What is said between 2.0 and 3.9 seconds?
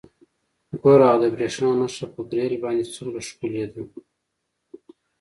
په ګریل باندې څومره ښکلې ده